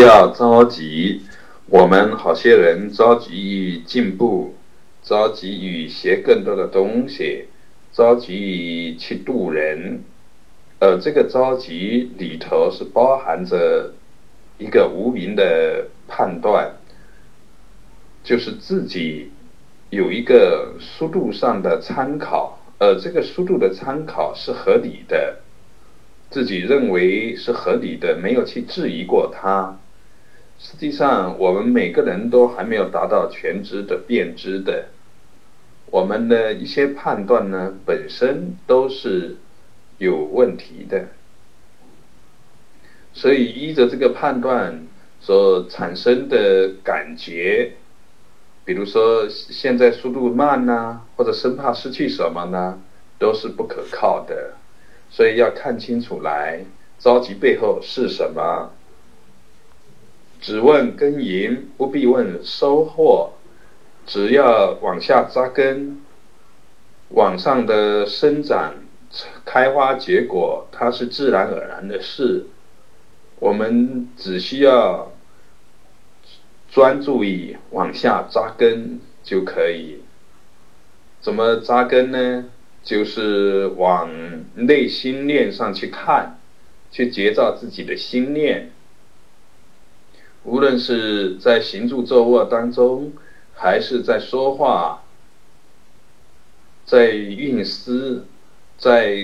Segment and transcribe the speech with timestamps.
[0.00, 1.20] 不要着急。
[1.66, 4.54] 我们好些人着急于进步，
[5.02, 7.48] 着急于学更多的东西，
[7.92, 10.02] 着急于去渡人。
[10.78, 13.92] 呃，这个着急里头是包含着
[14.56, 16.76] 一个无名的判断，
[18.24, 19.30] 就是自己
[19.90, 25.40] 有一个速度上的参考，呃，这个速度的参考是合理的，
[26.30, 29.76] 自己认为是合理的，没有去质疑过它。
[30.62, 34.88] 实际上，我们每个人都还没有达到全知的辨知的，
[35.86, 39.38] 我们的一些判断呢，本身都是
[39.96, 41.08] 有问题的。
[43.14, 44.86] 所以，依着这个判断
[45.18, 47.72] 所产生的感觉，
[48.66, 52.78] 比如说现在速度慢呐，或者生怕失去什么呢，
[53.18, 54.52] 都是不可靠的。
[55.08, 56.66] 所以要看清楚来，
[56.98, 58.70] 着急背后是什么。
[60.40, 63.32] 只问耕耘，不必问收获。
[64.06, 66.00] 只要往下扎根，
[67.10, 68.74] 往上的生长、
[69.44, 72.46] 开花结果，它是自然而然的事。
[73.38, 75.12] 我们只需要
[76.70, 80.02] 专注于往下扎根就可以。
[81.20, 82.46] 怎么扎根呢？
[82.82, 84.10] 就是往
[84.54, 86.38] 内心念上去看，
[86.90, 88.72] 去结照自己的心念。
[90.42, 93.12] 无论是在行住坐卧当中，
[93.54, 95.02] 还是在说话、
[96.86, 98.24] 在运思、
[98.78, 99.14] 在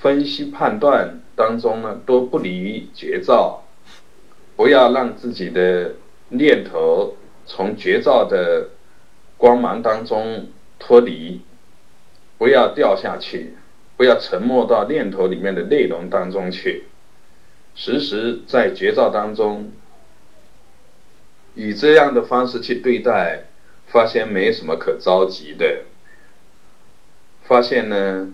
[0.00, 3.64] 分析判断当中呢，都不离觉照，
[4.54, 5.96] 不要让自己的
[6.28, 8.68] 念头从觉照的
[9.36, 10.46] 光芒当中
[10.78, 11.40] 脱离，
[12.38, 13.56] 不要掉下去，
[13.96, 16.84] 不要沉没到念头里面的内容当中去，
[17.74, 19.72] 时时在觉照当中。
[21.58, 23.46] 以这样的方式去对待，
[23.88, 25.82] 发现没什么可着急的。
[27.42, 28.32] 发现呢，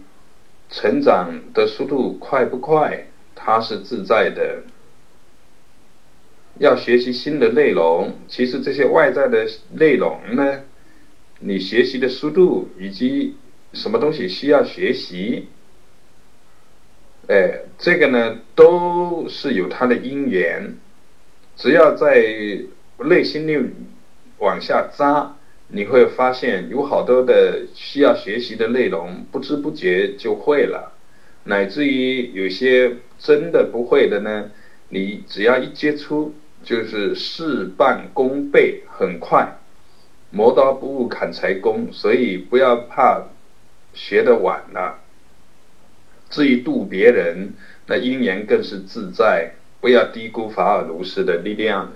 [0.69, 4.65] 成长的速度快不快，它是自在的。
[6.59, 10.61] 要学习新的内容，其实这些外在的内容呢，
[11.39, 13.37] 你学习的速度以及
[13.73, 15.49] 什么东西需要学习，
[17.29, 20.77] 哎，这个呢都是有它的因缘，
[21.57, 22.23] 只要在。
[22.99, 23.59] 内心里
[24.38, 25.37] 往下扎，
[25.69, 30.93] 你会发现有好多的需要学习的内容，不知不觉就会了。
[31.44, 34.50] 乃至于有些真的不会的呢，
[34.88, 39.59] 你只要一接触，就是事半功倍，很快。
[40.31, 43.27] 磨刀不误砍柴工，所以不要怕
[43.93, 45.00] 学的晚了。
[46.31, 47.53] 至于渡别人，
[47.87, 51.93] 那因缘更是自在，不要低估法尔如斯的力量。